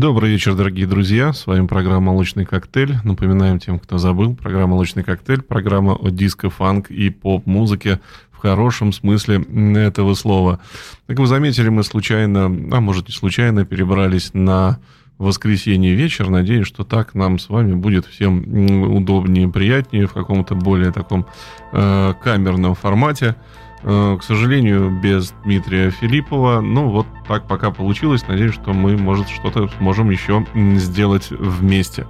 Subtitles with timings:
[0.00, 1.34] Добрый вечер, дорогие друзья.
[1.34, 2.96] С вами программа «Молочный коктейль».
[3.04, 8.00] Напоминаем тем, кто забыл, программа «Молочный коктейль», программа о диско, фанк и поп-музыке
[8.32, 9.44] в хорошем смысле
[9.76, 10.58] этого слова.
[11.06, 14.78] Как вы заметили, мы случайно, а может и случайно, перебрались на
[15.18, 16.30] воскресенье вечер.
[16.30, 21.26] Надеюсь, что так нам с вами будет всем удобнее, приятнее в каком-то более таком
[21.72, 23.36] э, камерном формате.
[23.82, 26.60] Э, к сожалению, без Дмитрия Филиппова.
[26.60, 28.26] Ну, вот так пока получилось.
[28.28, 32.06] Надеюсь, что мы, может, что-то сможем еще сделать вместе.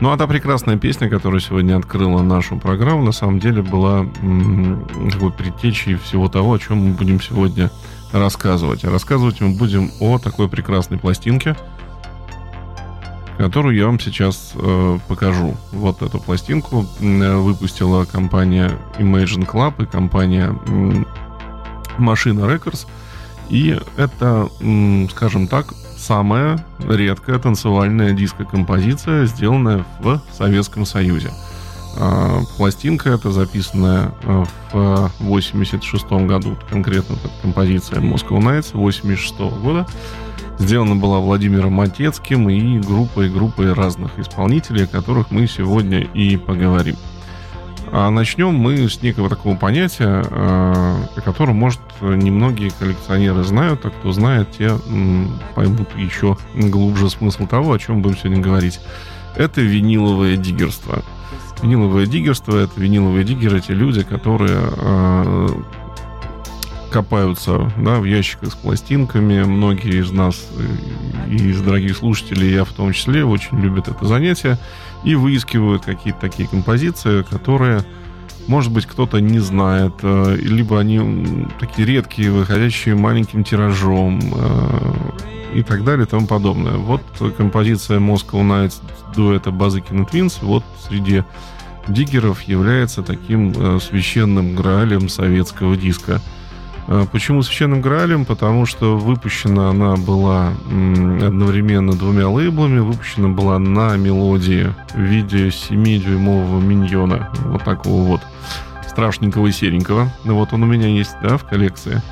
[0.00, 4.06] Ну, а та прекрасная песня, которая сегодня открыла нашу программу, на самом деле была
[5.10, 7.70] такой предтечей всего того, о чем мы будем сегодня
[8.12, 8.84] рассказывать.
[8.84, 11.56] Рассказывать мы будем о такой прекрасной пластинке–
[13.38, 15.56] которую я вам сейчас э, покажу.
[15.70, 21.04] Вот эту пластинку э, выпустила компания Imagine Club и компания э,
[21.98, 22.86] Машина Records.
[23.48, 31.30] И это, э, скажем так, самая редкая танцевальная диско-композиция, сделанная в Советском Союзе.
[31.96, 39.86] Э, пластинка эта записанная э, в 86 году, конкретно эта композиция Moscow Nights 86 года.
[40.58, 46.96] Сделана была Владимиром Матецким и группой, группой разных исполнителей, о которых мы сегодня и поговорим.
[47.90, 53.90] А начнем мы с некого такого понятия, э, о котором, может, немногие коллекционеры знают, а
[53.90, 54.72] кто знает, те
[55.54, 58.80] поймут еще глубже смысл того, о чем будем сегодня говорить.
[59.36, 61.02] Это виниловое диггерство.
[61.62, 65.48] Виниловое диггерство— это виниловые диггеры, те люди, которые э,
[66.90, 69.42] копаются да, в ящиках с пластинками.
[69.44, 70.48] Многие из нас,
[71.30, 74.58] и из дорогих слушателей, я в том числе, очень любят это занятие
[75.04, 77.84] и выискивают какие-то такие композиции, которые,
[78.46, 84.92] может быть, кто-то не знает, э, либо они такие редкие, выходящие маленьким тиражом э,
[85.54, 86.76] и так далее и тому подобное.
[86.76, 87.02] Вот
[87.36, 88.80] композиция Moscow Nights
[89.14, 91.22] дуэта Базыкин Twins вот среди
[91.86, 96.20] диггеров является таким э, священным граалем советского диска–
[97.12, 98.24] почему священным Граалем?
[98.24, 102.78] Потому что выпущена она была одновременно двумя лейблами.
[102.78, 107.30] Выпущена была на мелодии в виде 7-дюймового миньона.
[107.44, 108.20] Вот такого вот
[108.88, 110.10] страшненького и серенького.
[110.24, 112.02] Вот он у меня есть, да, в коллекции.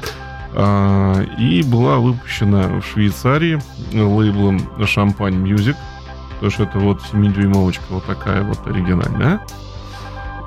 [0.54, 3.58] А, и была выпущена в Швейцарии
[3.92, 5.76] лейблом Champagne Music.
[6.34, 9.40] Потому что это вот 7-дюймовочка вот такая вот оригинальная.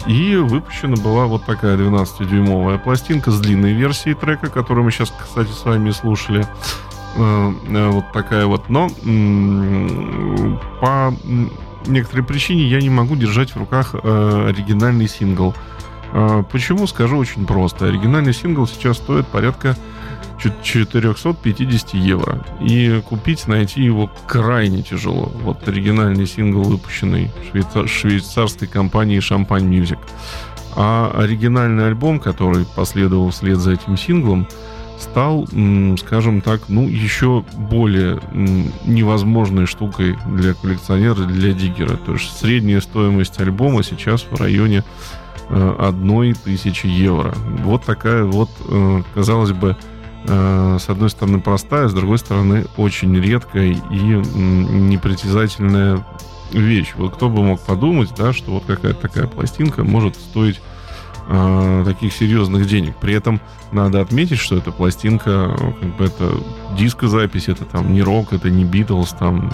[0.10, 5.52] И выпущена была вот такая 12-дюймовая пластинка с длинной версией трека, которую мы сейчас, кстати,
[5.52, 6.48] с вами слушали.
[7.16, 8.70] Э, э, вот такая вот.
[8.70, 8.90] Но
[10.82, 11.14] по
[11.86, 15.54] некоторой причине я не могу держать в руках э, оригинальный сингл.
[16.52, 16.88] Почему?
[16.88, 17.86] Скажу очень просто.
[17.86, 19.78] Оригинальный сингл сейчас стоит порядка
[20.42, 22.46] 450 евро.
[22.62, 25.32] И купить, найти его крайне тяжело.
[25.44, 30.00] Вот оригинальный сингл, выпущенный швейцар- швейцарской компанией Champagne Music.
[30.76, 34.48] А оригинальный альбом, который последовал вслед за этим синглом,
[35.00, 35.48] стал,
[35.98, 38.20] скажем так, ну, еще более
[38.86, 41.98] невозможной штукой для коллекционера, для диггера.
[41.98, 44.84] То есть средняя стоимость альбома сейчас в районе
[45.50, 47.34] э, одной тысячи евро.
[47.64, 49.78] Вот такая вот, э, казалось бы,
[50.26, 56.04] с одной стороны простая, с другой стороны очень редкая и непритязательная
[56.52, 56.94] вещь.
[56.96, 60.62] Вот кто бы мог подумать, да, что вот какая-то такая пластинка может стоить
[61.28, 62.96] э, таких серьезных денег.
[62.98, 63.40] При этом
[63.72, 66.32] надо отметить, что эта пластинка, как бы это
[66.78, 69.50] дискозапись, это там не рок, это не Битлз, там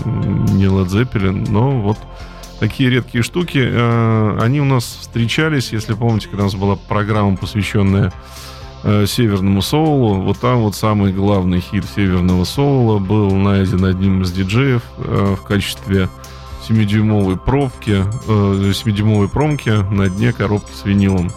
[0.55, 1.98] не Led Zeppelin, но вот
[2.60, 7.36] такие редкие штуки, э, они у нас встречались, если помните, когда у нас была программа,
[7.36, 8.13] посвященная
[8.88, 10.22] Э, северному соулу.
[10.22, 15.44] Вот там вот самый главный хит северного соула был найден одним из диджеев э, в
[15.44, 16.08] качестве
[16.70, 21.32] 7-дюймовой пробки, э, 7-дюймовой промки на дне коробки с винилом.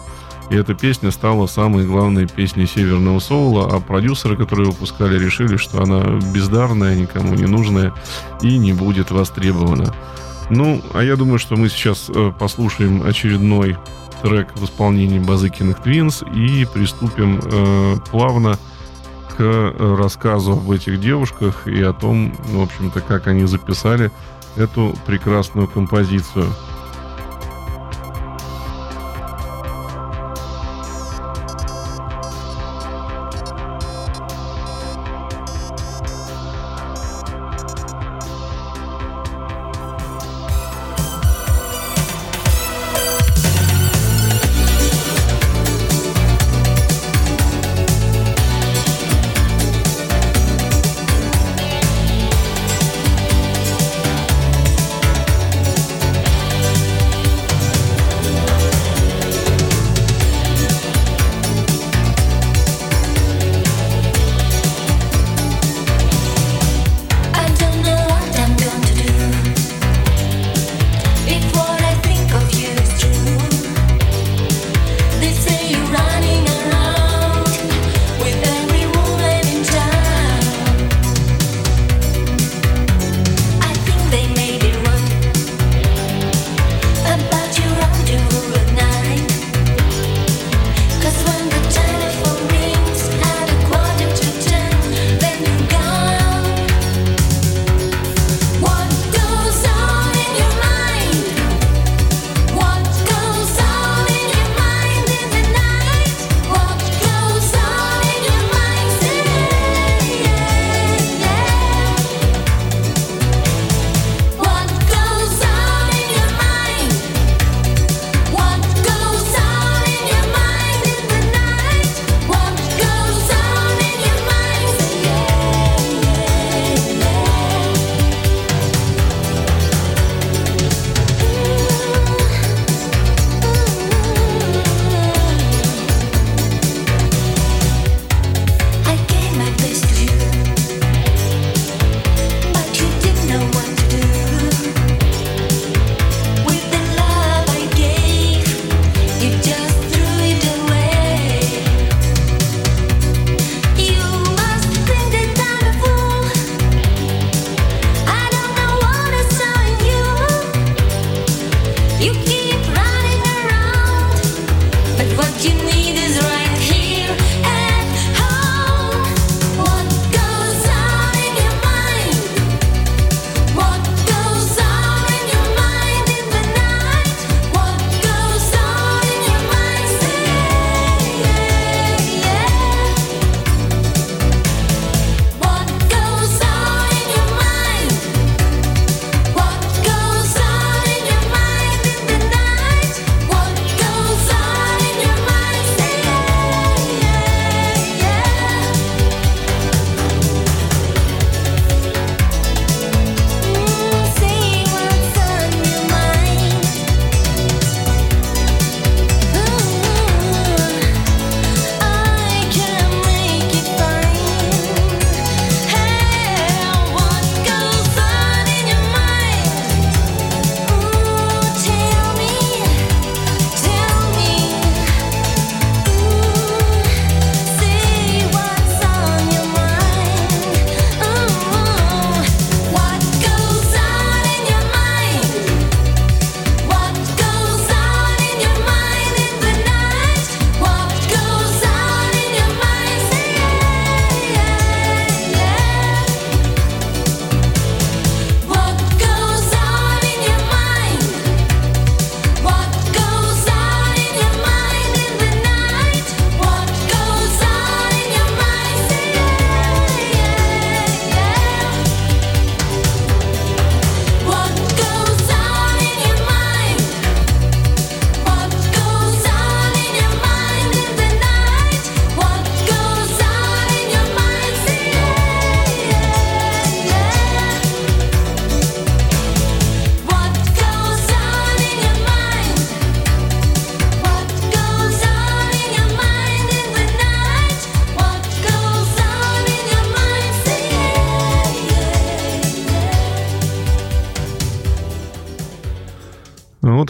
[0.51, 5.81] И эта песня стала самой главной песней северного соула, а продюсеры, которые выпускали, решили, что
[5.81, 7.95] она бездарная, никому не нужная
[8.43, 9.95] и не будет востребована.
[10.51, 13.75] Ну, а я думаю, что мы сейчас э, послушаем очередной
[14.21, 18.57] трек в исполнении Базыкиных Твинс и приступим э, плавно
[19.37, 24.11] к рассказу об этих девушках и о том, в общем-то, как они записали
[24.57, 26.47] эту прекрасную композицию.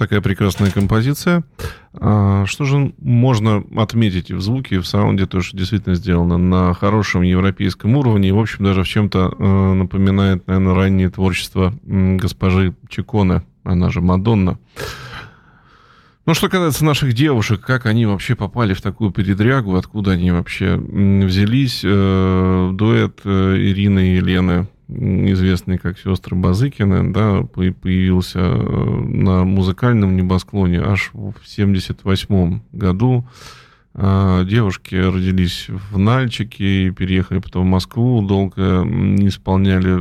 [0.09, 1.43] Такая прекрасная композиция.
[1.93, 6.73] А, что же можно отметить в звуке, и в саунде, то, что действительно сделано на
[6.73, 12.73] хорошем европейском уровне, и, в общем, даже в чем-то э, напоминает, наверное, раннее творчество госпожи
[12.89, 14.57] Чиконе, она же Мадонна.
[16.25, 20.75] Ну, что касается наших девушек, как они вообще попали в такую передрягу, откуда они вообще
[20.75, 29.43] взялись, э, дуэт э, Ирины и Елены известный как сестры Базыкины, да, появился э, на
[29.43, 33.25] музыкальном небосклоне аж в 1978 году.
[33.93, 38.83] А, девушки родились в Нальчике и переехали потом в Москву, долго
[39.27, 39.99] исполняли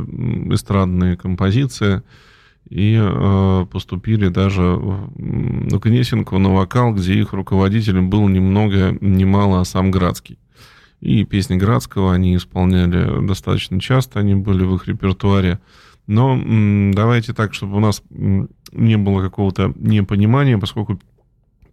[0.54, 2.02] эстрадные композиции
[2.68, 9.24] и э, поступили даже в Гнесинку на вокал, где их руководителем был ни много ни
[9.24, 10.38] мало а сам Градский.
[11.00, 15.60] И песни Градского они исполняли достаточно часто, они были в их репертуаре.
[16.06, 16.40] Но
[16.92, 20.98] давайте так, чтобы у нас не было какого-то непонимания, поскольку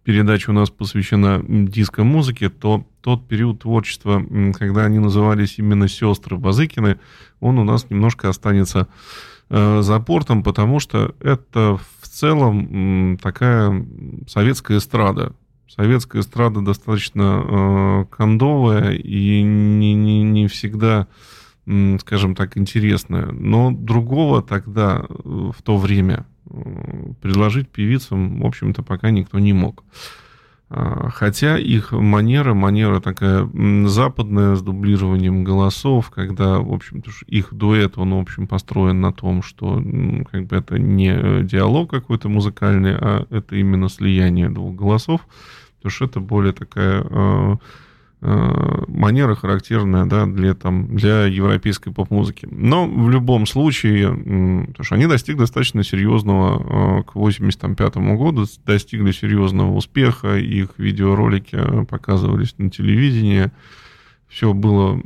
[0.04, 4.24] передача у нас посвящена диско-музыке, то тот период творчества,
[4.56, 7.00] когда они назывались именно «Сестры Базыкины»,
[7.40, 8.86] он у нас немножко останется
[9.48, 13.84] э, за портом, потому что это в целом такая
[14.28, 15.34] советская эстрада
[15.68, 21.08] советская эстрада достаточно э, кондовая и не, не, не всегда,
[21.64, 23.26] скажем так, интересная.
[23.26, 25.14] Но другого тогда, э,
[25.56, 29.84] в то время, э, предложить певицам, в общем-то, пока никто не мог.
[30.68, 33.48] Хотя их манера, манера такая
[33.86, 39.42] западная, с дублированием голосов, когда, в общем-то, их дуэт, он, в общем, построен на том,
[39.42, 39.82] что
[40.30, 45.20] как бы это не диалог какой-то музыкальный, а это именно слияние двух голосов
[45.86, 47.56] потому что это более такая э, э,
[48.20, 52.48] манера характерная да, для, там, для европейской поп-музыки.
[52.50, 59.12] Но в любом случае, потому что они достигли достаточно серьезного, э, к 1985 году достигли
[59.12, 63.50] серьезного успеха, их видеоролики показывались на телевидении,
[64.28, 65.00] все было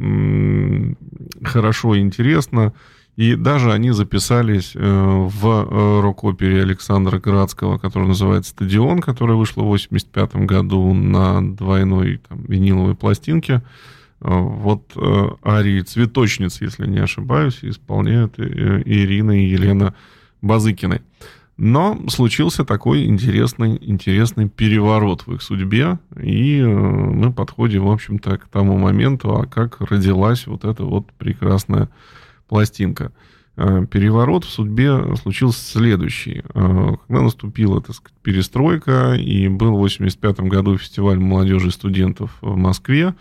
[1.44, 2.72] хорошо и интересно.
[3.16, 9.62] И даже они записались э, в э, рок-опере Александра Градского, которая называется «Стадион», которая вышла
[9.62, 13.62] в 1985 году на двойной там, виниловой пластинке.
[14.20, 14.96] Э, вот
[15.44, 19.94] арии «Цветочниц», если не ошибаюсь, исполняют Ирина и Елена
[20.40, 21.02] Базыкины.
[21.58, 28.48] Но случился такой интересный, интересный переворот в их судьбе, и мы подходим, в общем-то, к
[28.48, 31.90] тому моменту, а как родилась вот эта вот прекрасная
[32.50, 33.12] пластинка.
[33.56, 36.42] Э, переворот в судьбе случился следующий.
[36.52, 42.36] Э, когда наступила так сказать, перестройка, и был в 1985 году фестиваль молодежи и студентов
[42.40, 43.14] в Москве,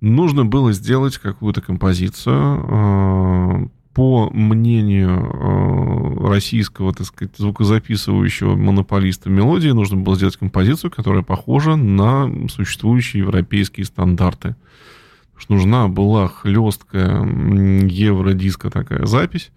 [0.00, 2.64] нужно было сделать какую-то композицию.
[2.68, 11.76] Э, по мнению российского, так сказать, звукозаписывающего монополиста мелодии, нужно было сделать композицию, которая похожа
[11.76, 14.56] на существующие европейские стандарты
[15.42, 19.50] что нужна была хлесткая евродиска такая запись,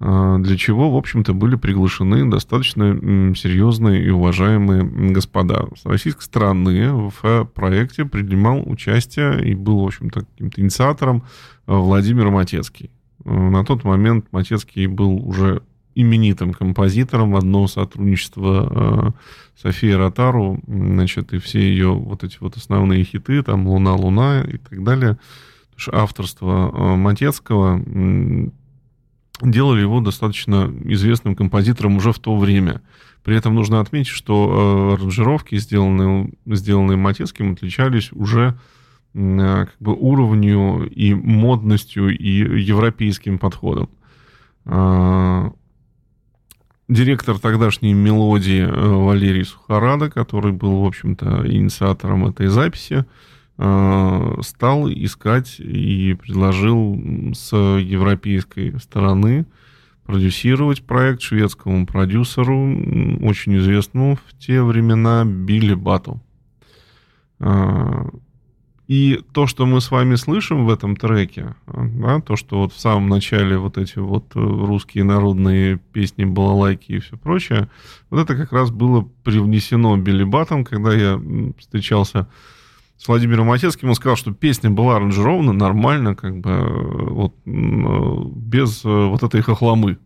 [0.00, 5.66] а, для чего, в общем-то, были приглашены достаточно серьезные и уважаемые господа.
[5.76, 11.22] С российской стороны в проекте принимал участие и был, в общем-то, каким-то инициатором
[11.66, 12.90] а, Владимир Матецкий.
[13.24, 15.62] А, на тот момент Матецкий был уже
[15.94, 19.14] именитым композитором, одно сотрудничество
[19.56, 24.42] э, Софии Ротару, значит, и все ее вот эти вот основные хиты, там «Луна, Луна»
[24.42, 25.18] и так далее,
[25.92, 27.82] авторство э, Матецкого
[29.40, 32.82] делали его достаточно известным композитором уже в то время.
[33.24, 38.58] При этом нужно отметить, что э, аранжировки, сделанные, сделанные Матецким, отличались уже
[39.14, 42.28] как бы уровню и модностью и
[42.60, 43.88] европейским подходом.
[44.64, 45.50] Э,
[46.88, 53.04] директор тогдашней мелодии э, Валерий Сухарада, который был, в общем-то, инициатором этой записи,
[53.58, 59.46] э, стал искать и предложил с европейской стороны
[60.04, 62.60] продюсировать проект шведскому продюсеру,
[63.22, 66.20] очень известному в те времена Билли Бату.
[68.86, 72.78] И то, что мы с вами слышим в этом треке, да, то, что вот в
[72.78, 77.70] самом начале вот эти вот э, русские народные песни, балалайки и все прочее,
[78.10, 81.18] вот это как раз было привнесено Билли Батом, когда я
[81.58, 82.28] встречался
[82.98, 88.14] с Владимиром Матецким, он сказал, что песня была аранжирована нормально, как бы э, вот э,
[88.36, 89.98] без вот этой хохломы.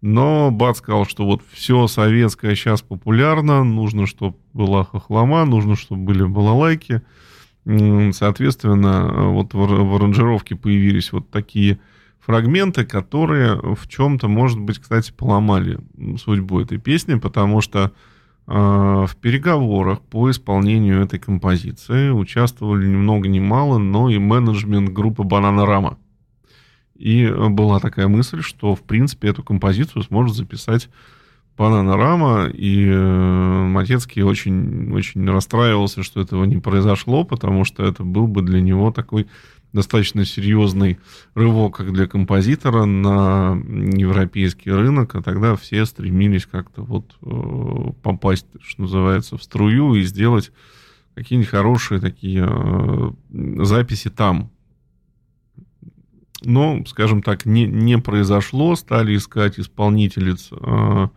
[0.00, 6.02] Но Бат сказал, что вот все советское сейчас популярно, нужно, чтобы была хохлома, нужно, чтобы
[6.02, 7.02] были балалайки.
[7.66, 11.78] Соответственно, вот в аранжировке появились вот такие
[12.20, 15.78] фрагменты, которые в чем-то, может быть, кстати, поломали
[16.18, 17.92] судьбу этой песни, потому что
[18.46, 24.90] э, в переговорах по исполнению этой композиции участвовали ни много ни мало, но и менеджмент
[24.90, 25.98] группы Бананарама.
[26.94, 30.88] И была такая мысль, что, в принципе, эту композицию сможет записать
[31.56, 38.26] Бананарама, и э, Матецкий очень, очень расстраивался, что этого не произошло, потому что это был
[38.26, 39.28] бы для него такой
[39.72, 40.98] достаточно серьезный
[41.34, 43.60] рывок как для композитора на
[43.96, 50.02] европейский рынок, а тогда все стремились как-то вот э, попасть, что называется, в струю и
[50.02, 50.52] сделать
[51.14, 53.10] какие-нибудь хорошие такие э,
[53.64, 54.50] записи там.
[56.42, 61.08] Но, скажем так, не, не произошло, стали искать исполнительниц э,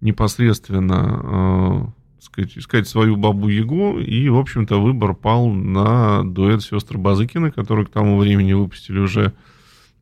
[0.00, 7.86] непосредственно сказать, искать свою бабу-ягу, и, в общем-то, выбор пал на дуэт сестры Базыкина, который
[7.86, 9.32] к тому времени выпустили уже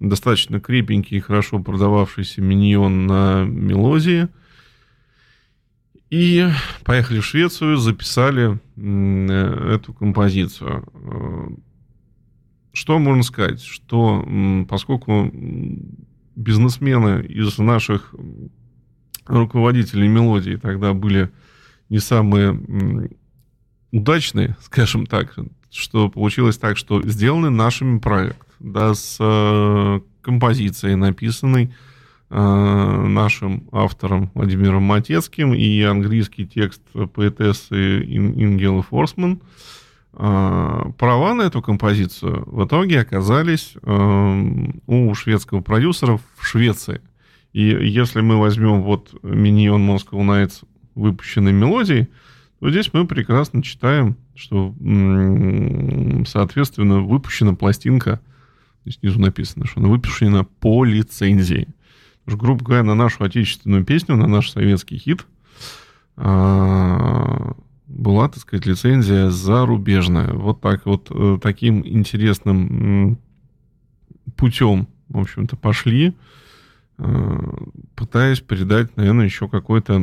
[0.01, 4.29] достаточно крепенький и хорошо продававшийся миньон на мелодии.
[6.11, 6.49] И
[6.85, 10.85] поехали в Швецию, записали эту композицию.
[12.73, 13.63] Что можно сказать?
[13.63, 14.25] Что
[14.69, 15.31] поскольку
[16.37, 18.15] бизнесмены из наших
[19.27, 21.31] руководителей мелодии тогда были
[21.89, 22.59] не самые
[23.93, 25.35] удачные, скажем так,
[25.71, 31.75] что получилось так, что сделаны нашими проект, да, с э, композицией, написанной
[32.31, 36.83] э, нашим автором Владимиром Матецким и английский текст
[37.15, 39.41] поэтессы Ингелы Форсман.
[40.17, 47.01] Э, права на эту композицию в итоге оказались э, у шведского продюсера в Швеции.
[47.55, 50.65] И если мы возьмем вот Minion Moscow Nights
[50.97, 52.09] выпущенной мелодией,
[52.59, 54.75] то здесь мы прекрасно читаем, что,
[56.27, 58.21] соответственно, выпущена пластинка,
[58.89, 61.69] снизу написано, что она выпущена по лицензии.
[62.25, 65.25] Потому что, грубо говоря, на нашу отечественную песню, на наш советский хит
[66.17, 67.55] а,
[67.87, 70.33] была, так сказать, лицензия зарубежная.
[70.33, 73.19] Вот так вот э, таким интересным
[74.37, 76.15] путем, в общем-то, пошли.
[76.97, 77.39] Э,
[77.97, 79.99] пытаясь передать, наверное, еще какой-то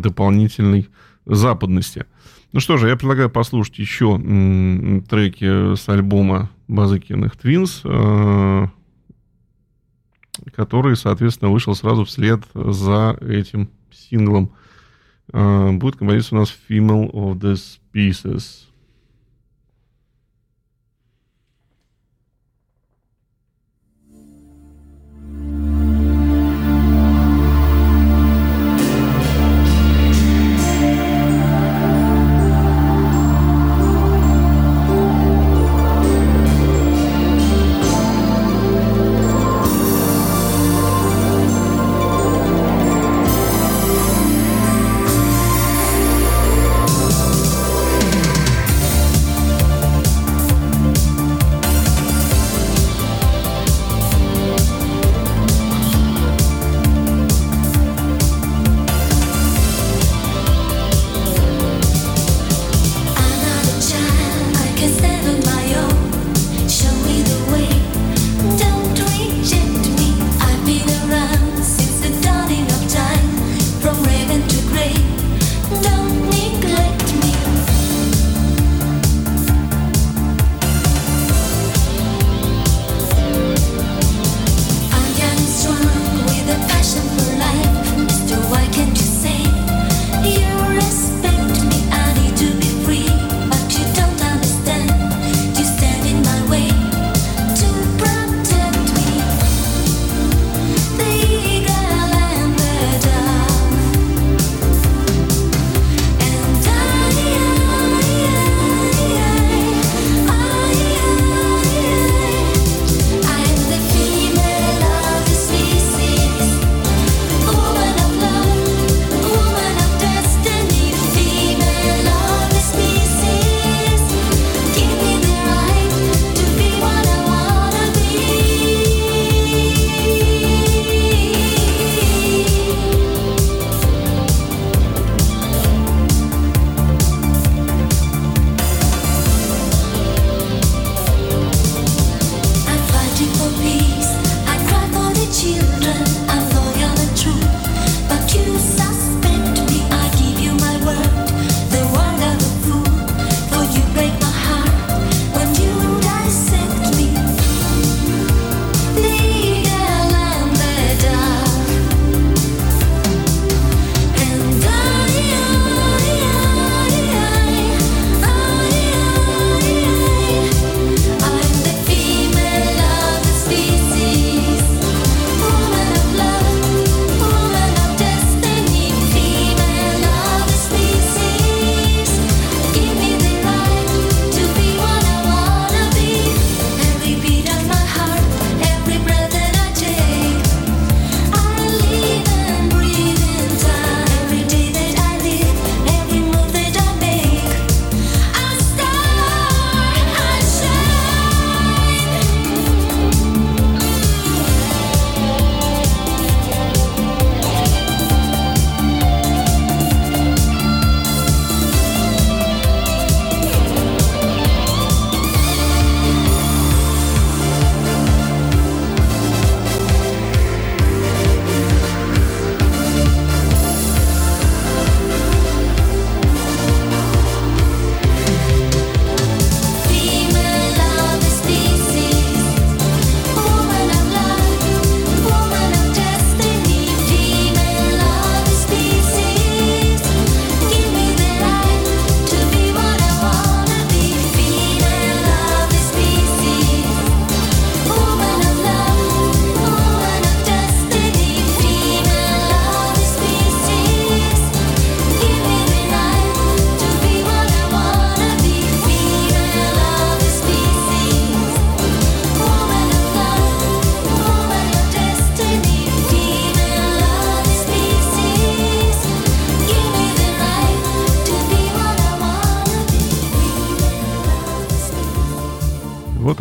[0.00, 0.88] дополнительной
[1.26, 2.06] западности.
[2.52, 4.18] Ну что же, я предлагаю послушать еще
[5.08, 8.66] треки с альбома Базыкиных Твинс, э,
[10.54, 14.52] который, соответственно, вышел сразу вслед за этим синглом.
[15.32, 18.66] Э, будет композиция у нас Female of the Species.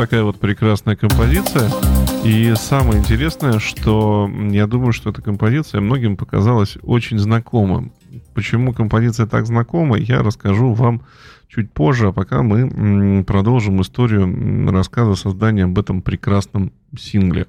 [0.04, 1.72] Такая вот прекрасная композиция.
[2.26, 7.94] И самое интересное, что я думаю, что эта композиция многим показалась очень знакомым.
[8.34, 11.04] Почему композиция так знакома, я расскажу вам
[11.48, 17.48] чуть позже, а пока мы продолжим историю рассказа создания об этом прекрасном сингле.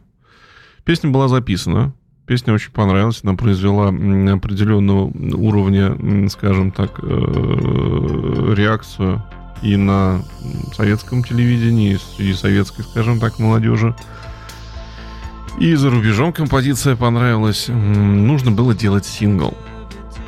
[0.85, 1.93] Песня была записана,
[2.25, 9.25] песня очень понравилась, она произвела определенного уровня, скажем так, э, реакцию
[9.65, 10.23] и на
[10.77, 13.97] советском телевидении, и советской, скажем так, молодежи.
[15.59, 17.69] И за рубежом композиция понравилась.
[17.69, 19.57] Нужно было делать сингл.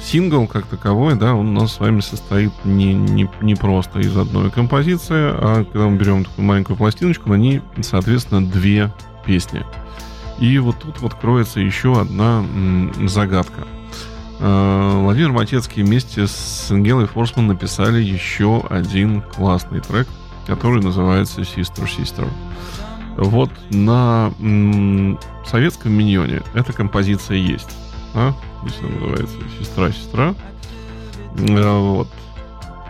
[0.00, 4.16] Сингл, как таковой, да, он у нас с вами состоит не, не, не просто из
[4.16, 8.92] одной композиции, а когда мы берем такую маленькую пластиночку, на ней, соответственно, две
[9.26, 9.64] песни.
[10.38, 12.44] И вот тут вот кроется еще одна
[13.04, 13.66] загадка.
[14.38, 20.06] Э, Владимир Матецкий вместе с Ангелой Форсман написали еще один классный трек,
[20.46, 22.28] который называется Sister Sister.
[23.16, 27.70] Вот на м- советском миньоне эта композиция есть.
[28.14, 28.32] А?
[28.62, 30.34] Здесь она называется «Сестра-сестра».
[31.38, 32.08] Э, вот.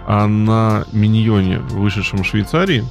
[0.09, 2.85] А на миньоне, вышедшем в Швейцарии,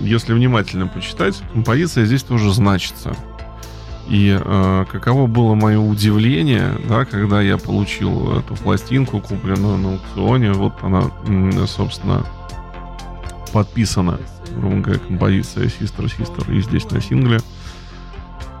[0.00, 3.14] если внимательно почитать, композиция здесь тоже значится.
[4.08, 10.52] И э, каково было мое удивление, да, когда я получил эту пластинку, купленную на аукционе,
[10.52, 11.04] вот она,
[11.66, 12.24] собственно,
[13.52, 14.18] подписана,
[14.56, 17.40] грубо композиция Sister Sister и здесь на сингле.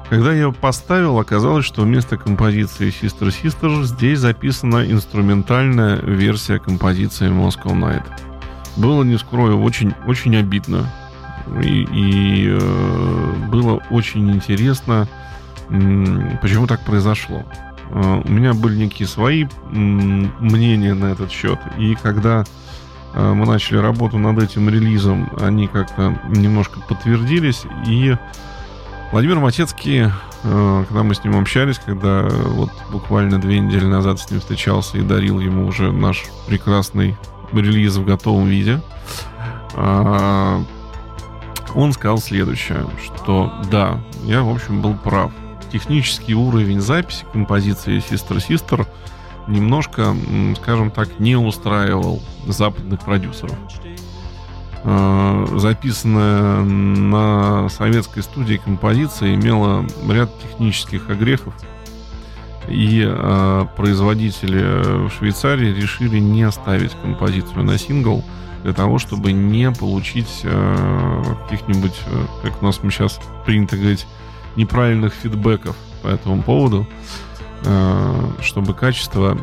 [0.08, 7.30] Когда я ее поставил, оказалось, что вместо композиции Sister Sister здесь записана инструментальная версия композиции
[7.30, 8.04] Moscow Night.
[8.76, 10.86] Было, не скрою, очень, очень обидно.
[11.62, 15.08] И, и э, было очень интересно,
[16.40, 17.44] почему так произошло.
[17.92, 21.58] Э, у меня были некие свои мнения на этот счет.
[21.78, 22.44] И когда
[23.14, 27.64] э, мы начали работу над этим релизом, они как-то немножко подтвердились.
[27.86, 28.16] И
[29.12, 30.04] Владимир Матецкий,
[30.42, 34.98] э, когда мы с ним общались, когда вот буквально две недели назад с ним встречался
[34.98, 37.16] и дарил ему уже наш прекрасный
[37.52, 38.80] релиз в готовом виде,
[39.74, 40.66] он
[41.92, 45.32] сказал следующее, что да, я, в общем, был прав
[45.72, 48.86] технический уровень записи композиции Sister Sister
[49.48, 50.14] немножко,
[50.60, 53.56] скажем так, не устраивал западных продюсеров.
[54.84, 61.54] А, записанная на советской студии композиция имела ряд технических огрехов,
[62.68, 68.24] и э, производители в Швейцарии решили не ставить композицию на сингл
[68.62, 74.06] для того, чтобы не получить э, каких-нибудь, э, как у нас мы сейчас принято говорить,
[74.56, 76.86] неправильных фидбэков по этому поводу,
[77.64, 79.38] э, чтобы качество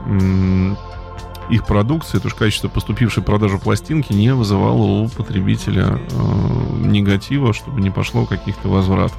[1.50, 7.82] их продукции, то есть качество поступившей продажи пластинки не вызывало у потребителя э, негатива, чтобы
[7.82, 9.18] не пошло каких-то возвратов.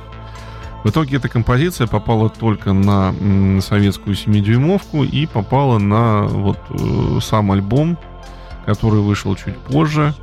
[0.85, 3.13] В итоге эта композиция попала только на
[3.61, 7.99] советскую 7-дюймовку и попала на вот э, сам альбом,
[8.65, 10.15] который вышел чуть позже.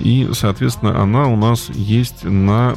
[0.00, 2.74] И, соответственно, она у нас есть на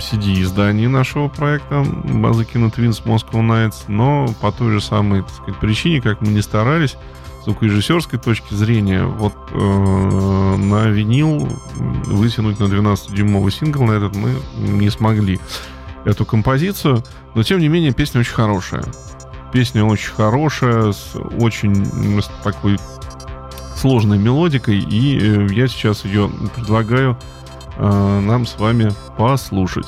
[0.00, 6.00] CD-издании нашего проекта базы Twins Moscow Nights, но по той же самой так сказать, причине,
[6.00, 6.96] как мы не старались,
[7.40, 14.30] с звукорежиссерской точки зрения, вот э, на винил вытянуть на 12-дюймовый сингл на этот мы
[14.58, 15.40] не смогли
[16.04, 18.84] эту композицию, но тем не менее песня очень хорошая.
[19.52, 22.78] Песня очень хорошая, с очень с такой
[23.78, 27.16] сложной мелодикой, и э, я сейчас ее предлагаю
[27.76, 29.86] э, нам с вами послушать.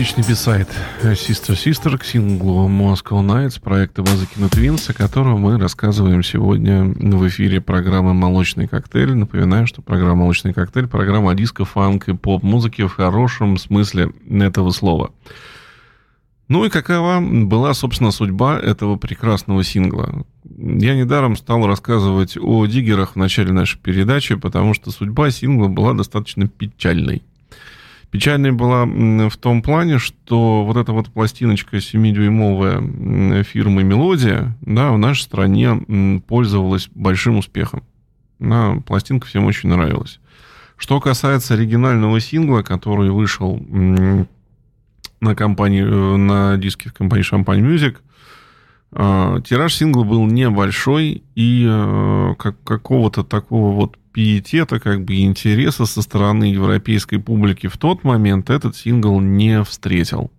[0.00, 0.68] Такой отличный бисайт
[1.02, 7.28] Sister Sister к синглу Moscow Nights проекта Базыкина Твинс, о котором мы рассказываем сегодня в
[7.28, 9.14] эфире программы «Молочный коктейль».
[9.14, 15.10] Напоминаю, что программа «Молочный коктейль»— программа диско, фанк и поп-музыки в хорошем смысле этого слова.
[16.48, 20.24] Ну и какова была, собственно, судьба этого прекрасного сингла?
[20.44, 25.92] Я недаром стал рассказывать о диггерах в начале нашей передачи, потому что судьба сингла была
[25.92, 27.22] достаточно печальной.
[28.10, 34.98] Печальной была в том плане, что вот эта вот пластиночка 7-дюймовая фирмы «Мелодия» да, в
[34.98, 37.84] нашей стране пользовалась большим успехом.
[38.40, 40.18] Да, пластинка всем очень нравилась.
[40.76, 43.60] Что касается оригинального сингла, который вышел
[45.20, 47.96] на, компании, э, на диске в компании Champagne Music.
[48.92, 55.86] А, тираж сингла был небольшой, и э, как, какого-то такого вот пиетета, как бы интереса
[55.86, 60.30] со стороны европейской публики в тот момент этот сингл не встретил.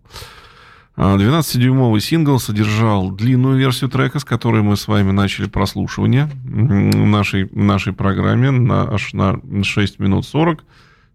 [0.97, 7.05] 12-дюймовый а, сингл содержал длинную версию трека, с которой мы с вами начали прослушивание в
[7.05, 10.63] нашей, нашей программе на, аж на 6 минут 40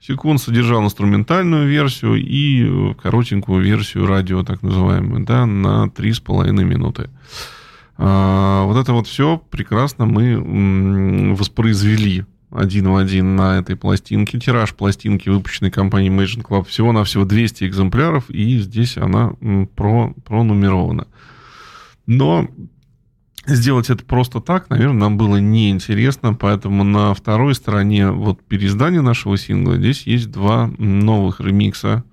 [0.00, 7.10] секунд содержал инструментальную версию и э, коротенькую версию радио, так называемую, да, на 3,5 минуты.
[7.98, 12.24] А, вот это вот все прекрасно мы воспроизвели
[12.56, 14.38] один в один на этой пластинке.
[14.38, 19.32] Тираж пластинки, выпущенной компанией Imagine Club, всего-навсего 200 экземпляров, и здесь она
[19.74, 21.06] про, пронумерована.
[22.06, 22.48] Но
[23.46, 29.36] сделать это просто так, наверное, нам было неинтересно, поэтому на второй стороне вот переиздания нашего
[29.36, 32.04] сингла здесь есть два новых ремикса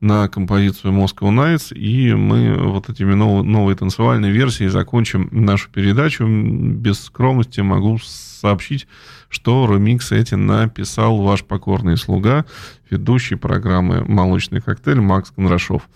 [0.00, 6.26] на композицию Moscow Nights, и мы вот этими нов- новой танцевальной версией закончим нашу передачу.
[6.26, 8.86] Без скромности могу сообщить,
[9.28, 12.44] что ремиксы эти написал ваш покорный слуга,
[12.88, 15.88] ведущий программы «Молочный коктейль» Макс Кондрашов.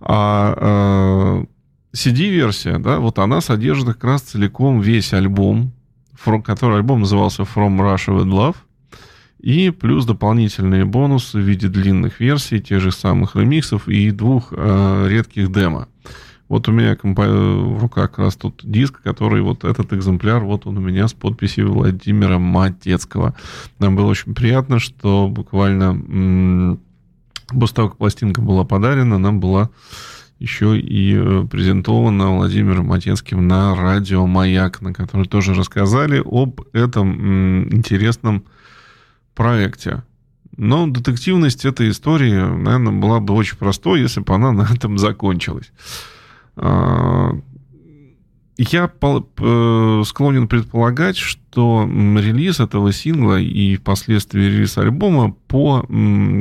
[0.00, 1.44] А,
[1.92, 5.72] CD-версия, да, вот она содержит как раз целиком весь альбом,
[6.44, 8.56] который альбом назывался From Russia with Love,
[9.42, 15.06] и плюс дополнительные бонусы в виде длинных версий, тех же самых ремиксов и двух э,
[15.08, 15.88] редких демо.
[16.48, 20.78] Вот у меня в руках как раз тут диск, который вот этот экземпляр, вот он
[20.78, 23.36] у меня с подписью Владимира Матецкого.
[23.78, 26.80] Нам было очень приятно, что буквально м-
[27.48, 29.70] после того, как пластинка была подарена, нам была
[30.40, 37.72] еще и э, презентована Владимиром Матенским на радио «Маяк», на котором тоже рассказали об этом
[37.72, 38.44] интересном
[39.40, 40.02] проекте.
[40.58, 45.72] Но детективность этой истории, наверное, была бы очень простой, если бы она на этом закончилась.
[46.56, 47.30] А,
[48.58, 48.86] я
[50.04, 55.86] склонен предполагать, что релиз этого сингла и впоследствии релиз альбома по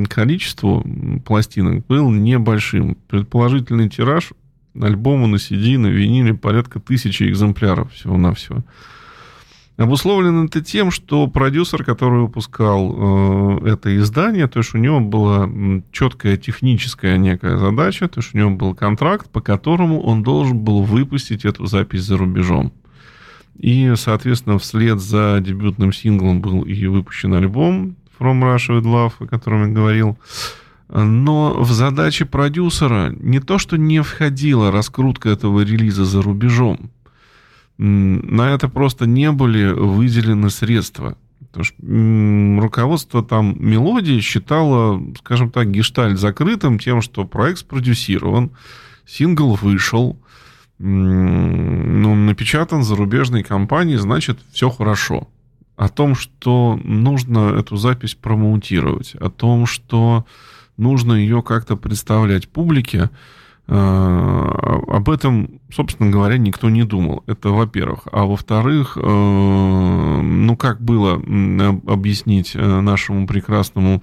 [0.09, 0.85] количеству
[1.25, 2.97] пластинок был небольшим.
[3.07, 4.33] Предположительный тираж
[4.77, 8.65] альбома на CD, на виниле порядка тысячи экземпляров всего-навсего.
[9.79, 15.49] Обусловлено это тем, что продюсер, который выпускал э, это издание, то есть у него была
[15.93, 20.83] четкая техническая некая задача, то есть у него был контракт, по которому он должен был
[20.83, 22.73] выпустить эту запись за рубежом.
[23.57, 29.27] И, соответственно, вслед за дебютным синглом был и выпущен альбом From Russia with Love, о
[29.27, 30.17] котором я говорил.
[30.89, 36.89] Но в задачи продюсера не то, что не входила раскрутка этого релиза за рубежом,
[37.79, 41.17] на это просто не были выделены средства.
[41.51, 48.51] Потому что руководство там мелодии считало, скажем так, гештальт закрытым тем, что проект спродюсирован,
[49.07, 50.19] сингл вышел,
[50.77, 55.27] ну, напечатан зарубежной компанией, значит, все хорошо.
[55.75, 60.25] О том, что нужно эту запись промоутировать, о том, что
[60.75, 63.09] нужно ее как-то представлять публике,
[63.71, 67.23] об этом, собственно говоря, никто не думал.
[67.27, 68.07] Это во-первых.
[68.11, 74.01] А во-вторых, э, ну как было объяснить э, нашему прекрасному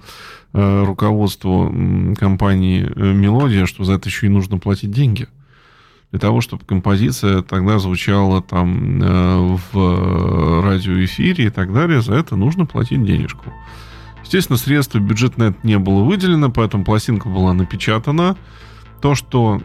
[0.53, 1.69] руководству
[2.17, 5.27] компании «Мелодия», что за это еще и нужно платить деньги?
[6.11, 12.65] Для того, чтобы композиция тогда звучала там в радиоэфире и так далее, за это нужно
[12.65, 13.53] платить денежку.
[14.23, 18.35] Естественно, средств бюджет на это не было выделено, поэтому пластинка была напечатана,
[19.01, 19.61] то, что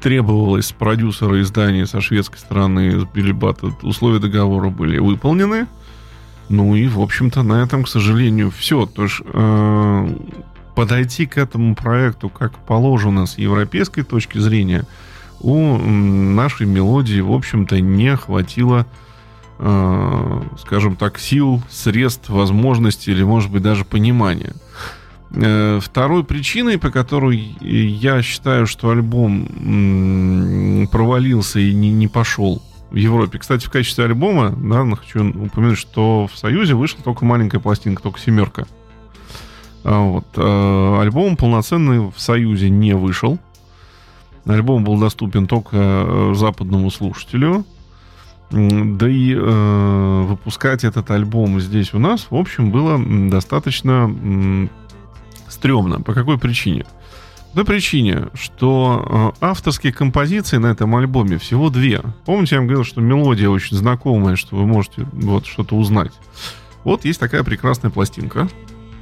[0.00, 5.66] требовалось продюсера издания со шведской стороны, с Билибата, условия договора были выполнены.
[6.48, 8.86] Ну и, в общем-то, на этом, к сожалению, все.
[8.86, 10.16] То есть э,
[10.74, 14.84] подойти к этому проекту, как положено с европейской точки зрения,
[15.40, 18.86] у нашей мелодии, в общем-то, не хватило,
[19.58, 24.54] э, скажем так, сил, средств, возможностей или, может быть, даже понимания.
[25.32, 32.60] Э, второй причиной, по которой я считаю, что альбом провалился и не, не пошел
[32.90, 33.38] в Европе.
[33.38, 38.18] Кстати, в качестве альбома, да, хочу упомянуть, что в Союзе вышла только маленькая пластинка, только
[38.18, 38.66] семерка.
[39.84, 40.26] А вот.
[40.34, 43.38] Э, альбом полноценный в Союзе не вышел.
[44.46, 47.64] Альбом был доступен только э, западному слушателю.
[48.50, 52.98] Да и выпускать этот альбом здесь у нас, в общем, было
[53.30, 54.12] достаточно
[55.50, 56.00] стрёмно.
[56.00, 56.86] По какой причине?
[57.54, 62.00] По причине, что э, авторские композиции на этом альбоме всего две.
[62.24, 66.12] Помните, я вам говорил, что мелодия очень знакомая, что вы можете вот что-то узнать.
[66.84, 68.48] Вот есть такая прекрасная пластинка.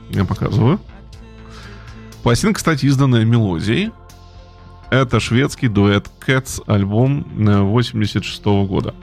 [0.09, 0.81] Я показываю.
[2.23, 3.91] Пластинка, кстати, изданная мелодией.
[4.91, 8.95] Это шведский дуэт Cats, альбом 86 -го года.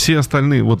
[0.00, 0.80] Все остальные вот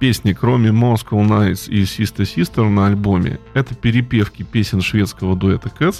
[0.00, 5.98] песни, кроме Moscow Nights и Sister Sister на альбоме, это перепевки песен шведского дуэта Cats.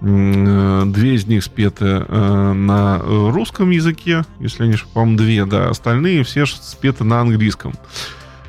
[0.00, 5.70] Э, две из них спеты э, на русском языке, если не по-моему, две, да.
[5.70, 7.72] Остальные все спеты на английском.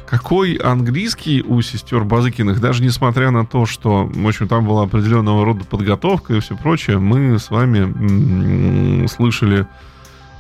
[0.08, 5.44] Какой английский у сестер Базыкиных, даже несмотря на то, что, в общем, там была определенного
[5.44, 9.66] рода подготовка и все прочее, мы с вами слышали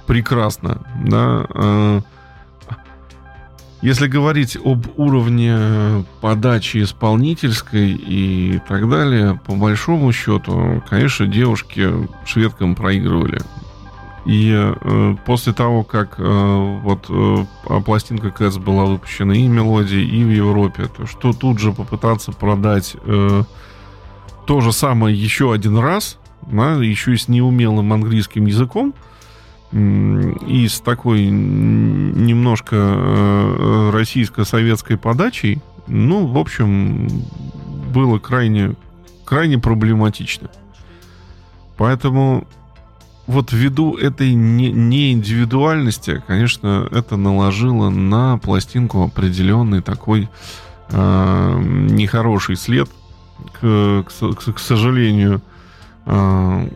[0.05, 2.03] прекрасно, да.
[3.81, 11.89] Э, если говорить об уровне подачи исполнительской и так далее, по большому счету, конечно, девушки
[12.25, 13.39] шведкам проигрывали.
[14.25, 17.45] И э, после того, как э, вот э,
[17.85, 22.95] пластинка Кэтс была выпущена и мелодии, и в Европе, то что тут же попытаться продать
[23.05, 23.43] э,
[24.45, 28.93] то же самое еще один раз, да, еще и с неумелым английским языком,
[29.71, 37.07] и с такой немножко э, российско-советской подачей, ну, в общем,
[37.93, 38.75] было крайне,
[39.25, 40.49] крайне проблематично.
[41.77, 42.47] Поэтому
[43.27, 50.29] вот ввиду этой не, неиндивидуальности, конечно, это наложило на пластинку определенный такой
[50.89, 51.61] э,
[51.91, 52.89] нехороший след,
[53.61, 55.43] к, к, к сожалению.
[56.07, 56.69] Э,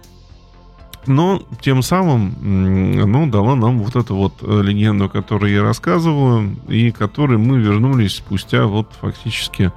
[1.05, 6.91] но тем самым, ну, дала нам вот эту вот э, легенду, которую я рассказываю, и
[6.91, 9.71] которой мы вернулись спустя вот фактически,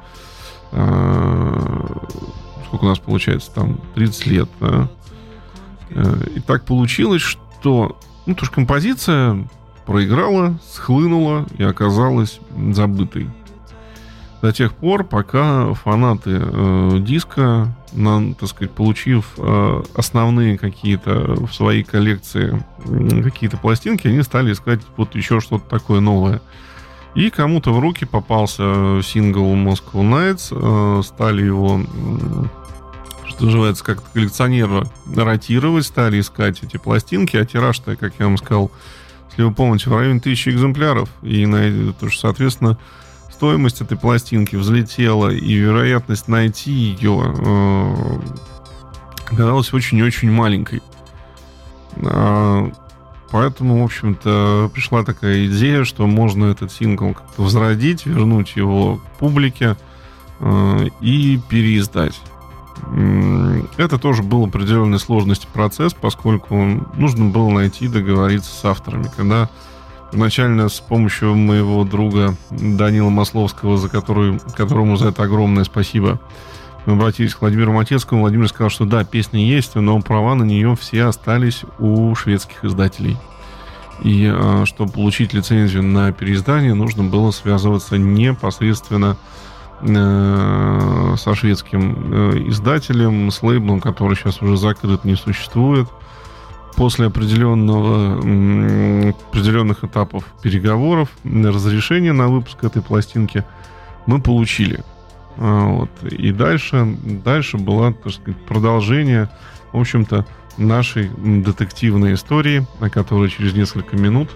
[0.72, 1.86] э,
[2.66, 4.88] сколько у нас получается, там, 30 лет, да?
[5.90, 9.48] Э, и так получилось, что, ну, то, что композиция
[9.84, 12.40] проиграла, схлынула и оказалась
[12.72, 13.28] забытой
[14.46, 21.52] до тех пор, пока фанаты э, диска, на, так сказать, получив э, основные какие-то в
[21.52, 26.40] своей коллекции э, какие-то пластинки, они стали искать вот еще что-то такое новое.
[27.16, 32.44] И кому-то в руки попался сингл Moscow Nights, э, стали его, э,
[33.26, 38.70] что называется, как коллекционера ротировать, стали искать эти пластинки, а тираж-то, как я вам сказал,
[39.30, 42.78] если вы помните, в районе тысячи экземпляров, и на это, соответственно,
[43.36, 47.94] стоимость этой пластинки взлетела, и вероятность найти ее э,
[49.30, 50.82] оказалась очень-очень маленькой.
[51.96, 52.70] А,
[53.30, 59.76] поэтому, в общем-то, пришла такая идея, что можно этот сингл как-то возродить, вернуть его публике
[60.40, 62.18] э, и переиздать.
[63.76, 66.54] Это тоже был определенной сложности процесс, поскольку
[66.94, 69.10] нужно было найти договориться с авторами.
[69.14, 69.50] Когда
[70.12, 76.20] Изначально с помощью моего друга Данила Масловского, за который, которому за это огромное спасибо,
[76.86, 78.20] мы обратились к Владимиру Матецкому.
[78.20, 83.16] Владимир сказал, что да, песня есть, но права на нее все остались у шведских издателей.
[84.02, 89.16] И а, чтобы получить лицензию на переиздание, нужно было связываться непосредственно
[89.80, 95.88] э, со шведским э, издателем, с лейблом, который сейчас уже закрыт, не существует
[96.76, 98.18] после определенного,
[99.08, 103.44] определенных этапов переговоров, разрешение на выпуск этой пластинки
[104.06, 104.84] мы получили.
[105.38, 105.90] А, вот.
[106.12, 109.28] И дальше, дальше было, так сказать, продолжение,
[109.72, 114.30] в общем-то, нашей детективной истории, о которой через несколько минут,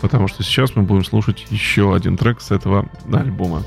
[0.00, 3.62] потому что сейчас мы будем слушать еще один трек с этого альбома.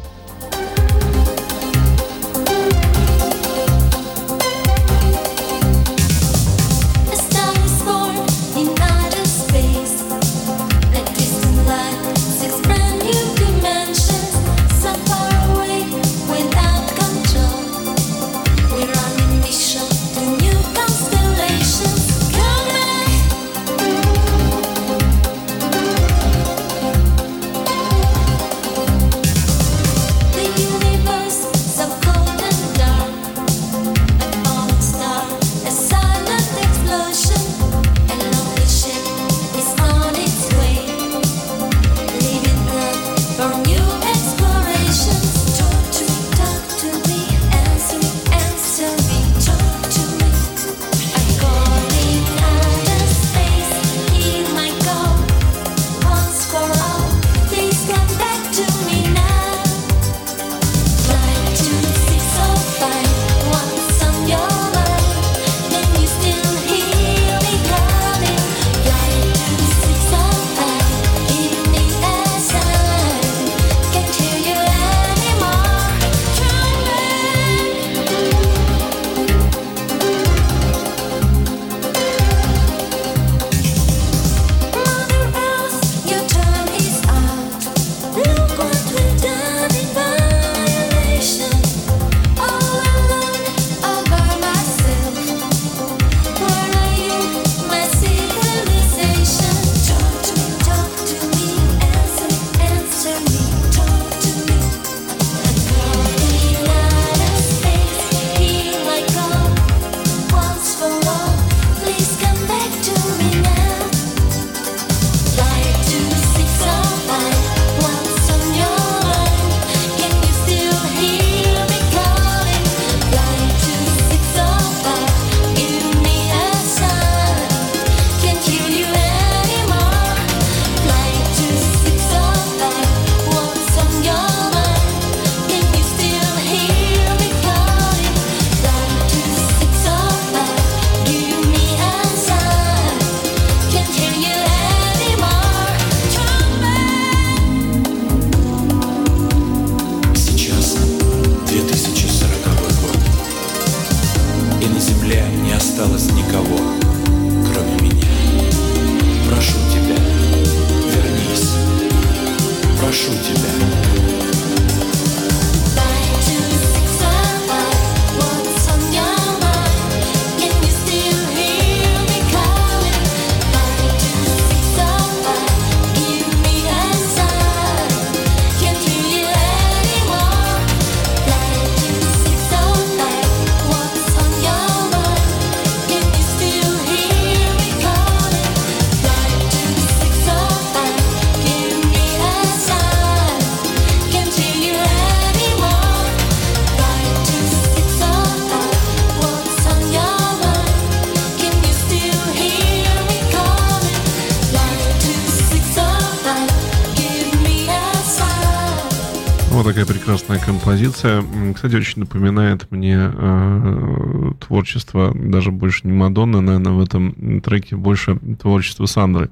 [210.65, 211.23] Композиция.
[211.53, 218.17] Кстати, очень напоминает мне э, творчество, даже больше не Мадонны, наверное, в этом треке больше
[218.41, 219.29] творчество Сандры.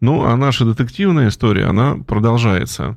[0.00, 2.96] Ну, а наша детективная история, она продолжается.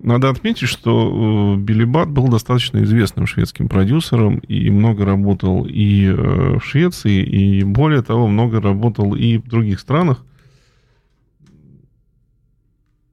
[0.00, 6.08] Надо отметить, что э, Билли Бат был достаточно известным шведским продюсером и много работал и
[6.08, 10.24] э, в Швеции, и более того, много работал и в других странах.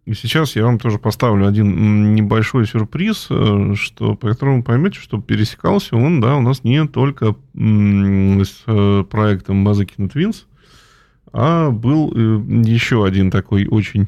[0.05, 5.19] И сейчас я вам тоже поставлю один небольшой сюрприз, э, что, по которому поймете, что
[5.19, 10.43] пересекался он, да, у нас не только с проектом Базыкин Twins,
[11.33, 14.07] а был еще один такой очень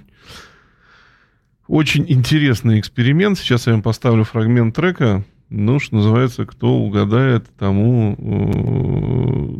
[1.67, 3.37] очень интересный эксперимент.
[3.37, 5.25] Сейчас я вам поставлю фрагмент трека.
[5.49, 9.59] Ну, что называется, кто угадает, тому, э,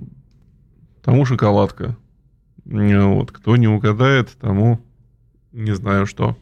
[1.04, 1.98] тому шоколадка.
[2.66, 3.32] Вот.
[3.32, 4.82] Кто не угадает, тому
[5.58, 6.36] не знаю что.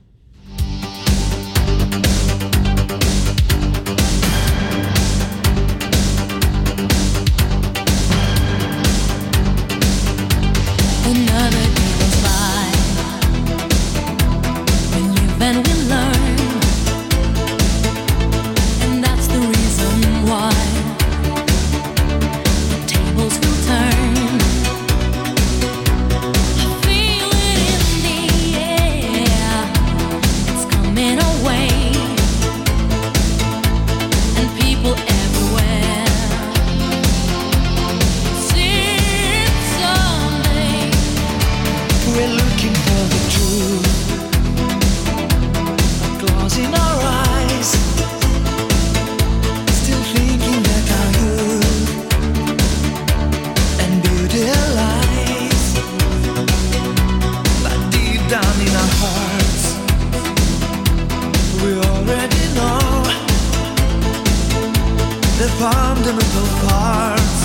[65.60, 67.45] palm, the middle part.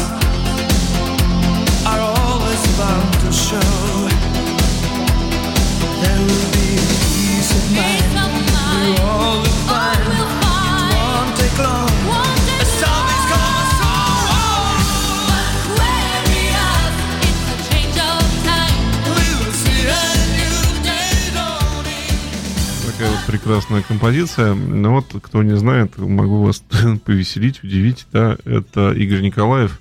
[23.26, 24.54] Прекрасная композиция.
[24.54, 26.62] Ну вот, кто не знает, могу вас
[27.04, 28.06] повеселить, удивить.
[28.12, 29.80] Да, это Игорь Николаев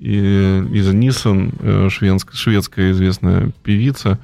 [0.00, 0.16] и,
[0.72, 4.18] из Nissan, э, шведская, шведская известная певица,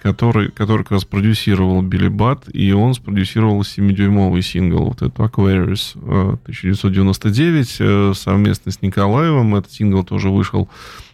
[0.00, 5.98] который, который как раз продюсировал Билли Бат, и он спродюсировал 7-дюймовый сингл, вот этот Aquarius
[6.44, 9.56] 1999, э, э, совместно с Николаевым.
[9.56, 10.68] Этот сингл тоже вышел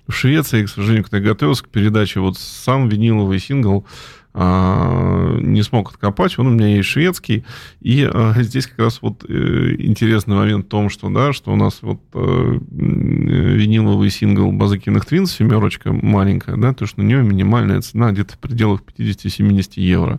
[0.07, 3.87] в Швеции, и, к сожалению, когда я готовился к передаче, вот сам виниловый сингл
[4.35, 7.45] не смог откопать, он у меня есть шведский,
[7.80, 11.57] и а, здесь как раз вот э, интересный момент в том, что, да, что у
[11.57, 17.80] нас вот э, виниловый сингл Базыкиных Твинс, семерочка маленькая, да, то, что на нее минимальная
[17.80, 20.18] цена где-то в пределах 50-70 евро.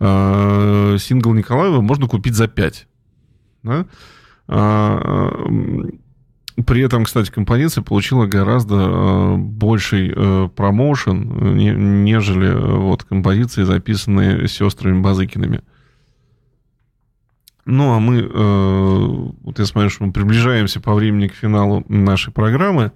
[0.00, 2.88] А, сингл Николаева можно купить за 5,
[3.62, 3.86] да,
[6.62, 13.62] при этом, кстати, композиция получила гораздо э, больший э, промоушен, не, нежели э, вот композиции,
[13.64, 15.60] записанные сестрами Базыкиными.
[17.66, 18.28] Ну, а мы, э,
[19.42, 22.92] вот я смотрю, что мы приближаемся по времени к финалу нашей программы,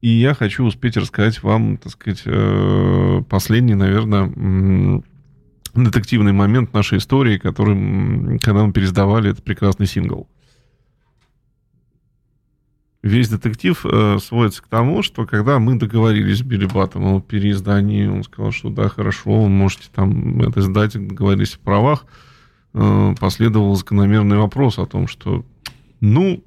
[0.00, 5.02] и я хочу успеть рассказать вам, так сказать, э, последний, наверное,
[5.74, 10.28] детективный момент нашей истории, который, когда мы пересдавали этот прекрасный сингл
[13.04, 18.06] весь детектив э, сводится к тому, что когда мы договорились с Билли Баттом о переиздании,
[18.06, 22.06] он сказал, что да, хорошо, вы можете там это сдать, договорились о правах,
[22.72, 25.44] э, последовал закономерный вопрос о том, что,
[26.00, 26.42] ну,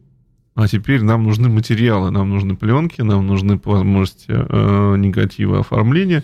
[0.56, 6.24] а теперь нам нужны материалы, нам нужны пленки, нам нужны возможности э, негативы оформления,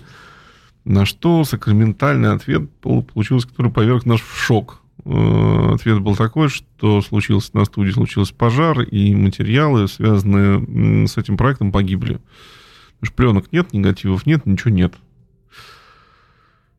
[0.83, 4.82] на что сакраментальный ответ получился, который поверг нас в шок.
[5.05, 11.37] Э, ответ был такой, что случился на студии, случился пожар, и материалы, связанные с этим
[11.37, 12.19] проектом, погибли.
[12.99, 14.93] Потому что пленок нет, негативов нет, ничего нет.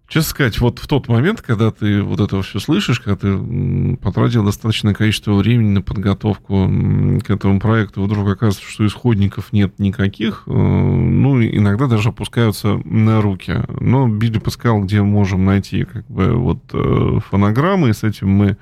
[0.07, 4.45] Честно сказать, вот в тот момент, когда ты вот это все слышишь, когда ты потратил
[4.45, 6.71] достаточное количество времени на подготовку
[7.25, 13.23] к этому проекту, вдруг оказывается, что исходников нет никаких, э, ну, иногда даже опускаются на
[13.23, 13.63] руки.
[13.81, 18.59] Но Билли подсказал, где можем найти как бы вот э, фонограммы, и с этим мы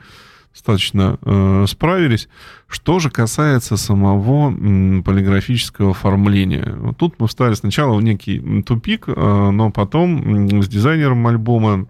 [0.52, 2.28] достаточно э, справились.
[2.68, 6.74] Что же касается самого м, полиграфического оформления.
[6.76, 11.86] Вот тут мы встали сначала в некий тупик, э, но потом м, с дизайнером альбома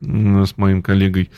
[0.00, 1.30] с моим коллегой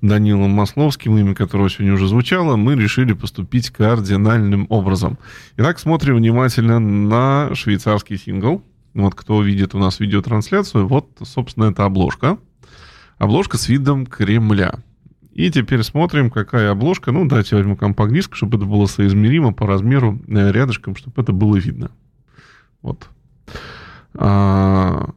[0.00, 5.18] Данилом Масловским, имя которого сегодня уже звучало, мы решили поступить кардинальным образом.
[5.58, 8.62] Итак, смотрим внимательно на швейцарский сингл.
[8.94, 12.38] Вот кто видит у нас видеотрансляцию, вот, собственно, это обложка.
[13.18, 14.78] Обложка с видом Кремля.
[15.32, 17.12] И теперь смотрим, какая обложка.
[17.12, 21.56] Ну, давайте возьму компакт-диск, чтобы это было соизмеримо по размеру э, рядышком, чтобы это было
[21.56, 21.92] видно.
[22.82, 23.08] Вот.
[24.14, 25.10] А,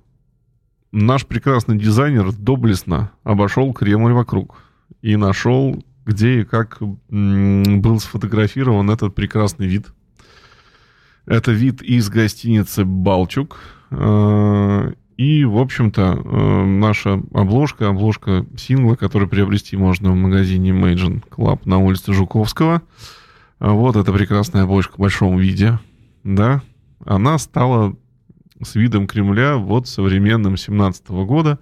[0.92, 4.62] наш прекрасный дизайнер доблестно обошел Кремль вокруг
[5.02, 6.78] и нашел, где и как
[7.10, 9.88] был сфотографирован этот прекрасный вид.
[11.26, 13.60] Это вид из гостиницы «Балчук».
[15.18, 21.62] И, в общем-то, э, наша обложка, обложка сингла, который приобрести можно в магазине Imagine Club
[21.66, 22.82] на улице Жуковского.
[23.60, 25.80] А вот эта прекрасная обложка в большом виде,
[26.24, 26.62] да,
[27.06, 27.96] она стала
[28.62, 31.60] с видом Кремля вот современным 17 -го года.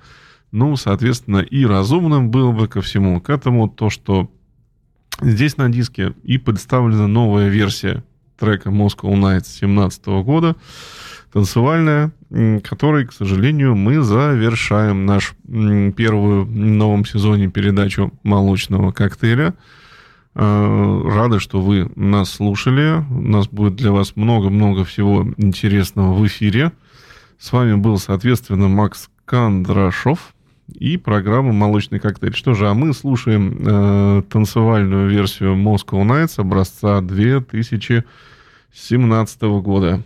[0.52, 4.30] Ну, соответственно, и разумным было бы ко всему к этому то, что
[5.22, 8.04] здесь на диске и представлена новая версия
[8.38, 10.56] трека Moscow Nights 17 -го года,
[11.32, 12.11] танцевальная,
[12.63, 19.53] которой, к сожалению, мы завершаем наш первую в новом сезоне передачу молочного коктейля.
[20.34, 23.05] А, рады, что вы нас слушали.
[23.09, 26.71] У нас будет для вас много-много всего интересного в эфире.
[27.38, 30.34] С вами был, соответственно, Макс Кондрашов
[30.73, 32.36] и программа «Молочный коктейль».
[32.36, 40.01] Что же, а мы слушаем э, танцевальную версию Moscow Nights образца 2017 года.